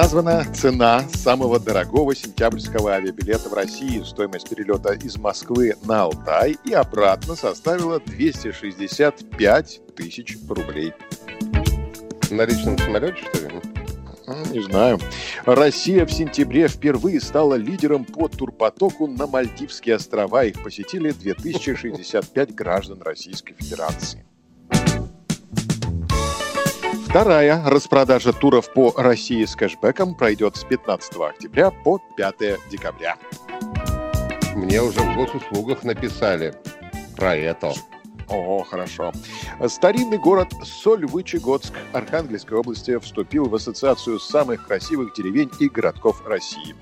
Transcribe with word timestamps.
Названа 0.00 0.44
цена 0.54 1.00
самого 1.12 1.58
дорогого 1.58 2.14
сентябрьского 2.14 2.92
авиабилета 2.92 3.48
в 3.48 3.52
России. 3.52 4.00
Стоимость 4.04 4.48
перелета 4.48 4.92
из 4.92 5.16
Москвы 5.16 5.74
на 5.86 6.02
Алтай 6.02 6.56
и 6.64 6.72
обратно 6.72 7.34
составила 7.34 7.98
265 7.98 9.80
тысяч 9.96 10.38
рублей. 10.48 10.92
На 12.30 12.42
личном 12.42 12.78
самолете, 12.78 13.16
что 13.16 13.48
ли? 13.48 13.60
Не 14.52 14.60
знаю. 14.60 15.00
Россия 15.44 16.06
в 16.06 16.12
сентябре 16.12 16.68
впервые 16.68 17.20
стала 17.20 17.56
лидером 17.56 18.04
по 18.04 18.28
турпотоку 18.28 19.08
на 19.08 19.26
Мальдивские 19.26 19.96
острова. 19.96 20.44
Их 20.44 20.62
посетили 20.62 21.10
2065 21.10 22.54
граждан 22.54 23.02
Российской 23.02 23.54
Федерации. 23.54 24.24
Вторая 27.08 27.62
распродажа 27.64 28.34
туров 28.34 28.70
по 28.74 28.92
России 28.94 29.46
с 29.46 29.56
кэшбэком 29.56 30.14
пройдет 30.14 30.56
с 30.56 30.64
15 30.64 31.16
октября 31.16 31.70
по 31.70 31.98
5 32.18 32.36
декабря. 32.70 33.16
Мне 34.54 34.82
уже 34.82 35.00
в 35.00 35.16
госуслугах 35.16 35.84
написали 35.84 36.54
про 37.16 37.34
это. 37.34 37.72
О, 38.28 38.62
хорошо. 38.62 39.14
Старинный 39.68 40.18
город 40.18 40.48
Сольвычегодск 40.62 41.72
Архангельской 41.94 42.58
области 42.58 42.98
вступил 42.98 43.48
в 43.48 43.54
ассоциацию 43.54 44.20
самых 44.20 44.66
красивых 44.66 45.14
деревень 45.14 45.50
и 45.60 45.70
городков 45.70 46.22
России. 46.26 46.76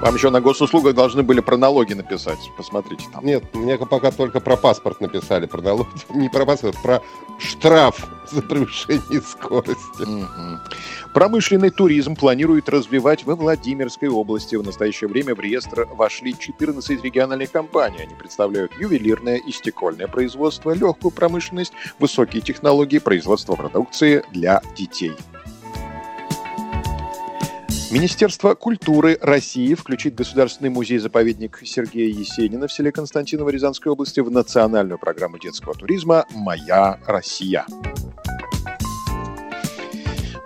Вам 0.00 0.14
еще 0.14 0.30
на 0.30 0.40
госуслугах 0.40 0.94
должны 0.94 1.24
были 1.24 1.40
про 1.40 1.56
налоги 1.56 1.92
написать. 1.92 2.38
Посмотрите 2.56 3.04
там. 3.12 3.24
Нет, 3.24 3.42
мне 3.52 3.76
пока 3.76 4.12
только 4.12 4.38
про 4.38 4.56
паспорт 4.56 5.00
написали, 5.00 5.46
про 5.46 5.60
налоги. 5.60 5.88
Не 6.14 6.28
про 6.28 6.46
паспорт, 6.46 6.76
про 6.82 7.02
штраф 7.38 8.06
за 8.30 8.42
превышение 8.42 9.20
скорости. 9.20 10.04
Промышленный 11.14 11.70
туризм 11.70 12.14
планирует 12.14 12.68
развивать 12.68 13.24
во 13.24 13.34
Владимирской 13.34 14.08
области. 14.08 14.54
В 14.54 14.64
настоящее 14.64 15.08
время 15.08 15.34
в 15.34 15.40
реестр 15.40 15.88
вошли 15.90 16.36
14 16.38 17.02
региональных 17.02 17.50
компаний. 17.50 18.02
Они 18.02 18.14
представляют 18.14 18.72
ювелирное 18.78 19.36
и 19.36 19.50
стекольное 19.50 20.06
производство, 20.06 20.70
легкую 20.70 21.10
промышленность, 21.10 21.72
высокие 21.98 22.40
технологии, 22.40 22.98
производство 22.98 23.56
продукции 23.56 24.22
для 24.32 24.62
детей. 24.76 25.12
Министерство 27.90 28.54
культуры 28.54 29.18
России 29.22 29.72
включит 29.72 30.14
Государственный 30.14 30.68
музей-заповедник 30.68 31.62
Сергея 31.64 32.12
Есенина 32.12 32.68
в 32.68 32.72
селе 32.72 32.92
Константиново 32.92 33.48
Рязанской 33.48 33.90
области 33.90 34.20
в 34.20 34.30
национальную 34.30 34.98
программу 34.98 35.38
детского 35.38 35.74
туризма 35.74 36.26
«Моя 36.34 37.00
Россия». 37.06 37.64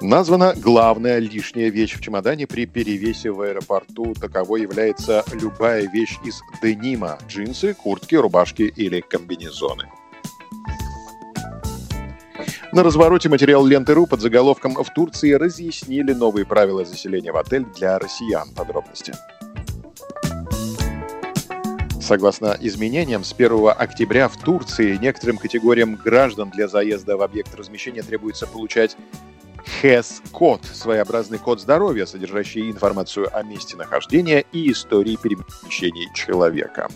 Названа 0.01 0.55
главная 0.57 1.19
лишняя 1.19 1.69
вещь 1.69 1.97
в 1.97 2.01
чемодане 2.01 2.47
при 2.47 2.67
перевесе 2.67 3.33
в 3.33 3.41
аэропорту. 3.41 4.15
Таковой 4.15 4.63
является 4.63 5.25
любая 5.33 5.89
вещь 5.89 6.19
из 6.25 6.43
денима– 6.63 7.19
джинсы, 7.29 7.75
куртки, 7.75 8.15
рубашки 8.15 8.63
или 8.63 9.01
комбинезоны. 9.01 9.89
На 12.73 12.83
развороте 12.83 13.29
материал 13.29 13.67
ленты.ру 13.67 14.07
под 14.07 14.23
заголовком 14.23 14.83
«В 14.83 14.91
Турции 14.95 15.33
разъяснили 15.33 16.15
новые 16.15 16.47
правила 16.47 16.87
заселения 16.87 17.31
в 17.31 17.37
отель 17.37 17.67
для 17.77 17.99
россиян». 17.99 18.49
Подробности. 18.57 19.13
Согласно 22.01 22.57
изменениям, 22.59 23.25
с 23.25 23.35
1 23.35 23.73
октября 23.77 24.27
в 24.29 24.39
Турции 24.39 24.97
некоторым 24.97 25.37
категориям 25.37 25.97
граждан 25.97 26.49
для 26.49 26.67
заезда 26.67 27.19
в 27.19 27.23
объект 27.23 27.55
размещения 27.55 28.03
требуется 28.03 28.47
получать 28.47 28.97
ХЭС-код– 29.83 30.63
своеобразный 30.73 31.39
код 31.39 31.61
здоровья, 31.61 32.07
содержащий 32.07 32.71
информацию 32.71 33.29
о 33.37 33.43
месте 33.43 33.77
нахождения 33.77 34.47
и 34.51 34.73
истории 34.73 35.19
перемещений 35.23 36.09
человека. 36.15 36.89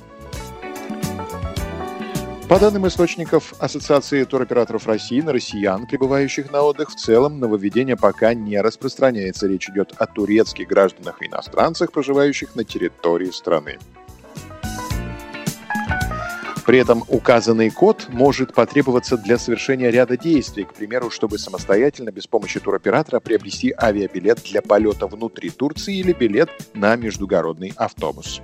По 2.49 2.61
данным 2.61 2.87
источников 2.87 3.55
Ассоциации 3.59 4.23
туроператоров 4.23 4.87
России, 4.87 5.21
на 5.21 5.33
россиян, 5.33 5.85
прибывающих 5.85 6.53
на 6.53 6.63
отдых, 6.63 6.91
в 6.91 6.95
целом 6.95 7.41
нововведение 7.41 7.97
пока 7.97 8.35
не 8.35 8.61
распространяется. 8.61 9.49
Речь 9.49 9.69
идет 9.69 9.95
о 9.99 10.07
турецких 10.07 10.69
гражданах 10.69 11.21
и 11.21 11.27
иностранцах, 11.27 11.91
проживающих 11.91 12.55
на 12.55 12.63
территории 12.63 13.33
страны. 13.33 13.79
При 16.65 16.79
этом 16.79 17.03
указанный 17.09 17.71
код 17.71 18.07
может 18.11 18.55
потребоваться 18.55 19.17
для 19.17 19.39
совершения 19.39 19.91
ряда 19.91 20.17
действий, 20.17 20.63
к 20.63 20.73
примеру, 20.73 21.11
чтобы 21.11 21.39
самостоятельно, 21.39 22.11
без 22.11 22.29
помощи 22.29 22.61
туроператора, 22.61 23.19
приобрести 23.19 23.75
авиабилет 23.77 24.43
для 24.45 24.63
полета 24.63 25.09
внутри 25.09 25.51
Турции 25.51 25.97
или 25.97 26.13
билет 26.13 26.51
на 26.75 26.95
междугородный 26.95 27.73
автобус. 27.77 28.41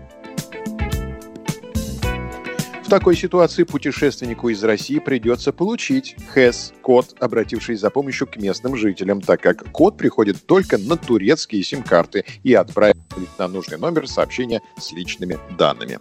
Такой 2.93 3.17
ситуации 3.17 3.63
путешественнику 3.63 4.51
из 4.51 4.63
России 4.63 4.99
придется 4.99 5.51
получить 5.51 6.15
ХЭС-код, 6.35 7.17
обратившись 7.21 7.81
за 7.81 7.89
помощью 7.89 8.27
к 8.27 8.37
местным 8.37 8.77
жителям, 8.77 9.23
так 9.23 9.41
как 9.41 9.73
код 9.73 9.97
приходит 9.97 10.45
только 10.45 10.77
на 10.77 10.99
турецкие 10.99 11.63
сим-карты 11.63 12.27
и 12.43 12.53
отправить 12.53 12.99
на 13.39 13.49
нужный 13.49 13.79
номер 13.79 14.07
сообщения 14.07 14.61
с 14.77 14.93
личными 14.93 15.39
данными. 15.57 16.01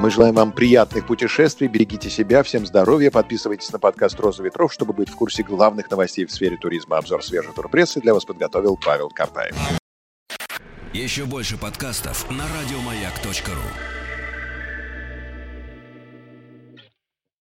Мы 0.00 0.10
желаем 0.10 0.36
вам 0.36 0.52
приятных 0.52 1.06
путешествий, 1.06 1.68
берегите 1.68 2.08
себя, 2.08 2.42
всем 2.42 2.64
здоровья, 2.64 3.10
подписывайтесь 3.10 3.70
на 3.72 3.78
подкаст 3.78 4.18
«Роза 4.18 4.42
ветров», 4.42 4.72
чтобы 4.72 4.94
быть 4.94 5.10
в 5.10 5.16
курсе 5.16 5.42
главных 5.42 5.90
новостей 5.90 6.24
в 6.24 6.32
сфере 6.32 6.56
туризма. 6.56 6.96
Обзор 6.96 7.22
свежей 7.22 7.52
турпрессы 7.52 8.00
для 8.00 8.14
вас 8.14 8.24
подготовил 8.24 8.78
Павел 8.82 9.10
Картаев. 9.10 9.54
Еще 10.94 11.26
больше 11.26 11.58
подкастов 11.58 12.30
на 12.30 12.46
радиомаяк.ру. 12.48 13.97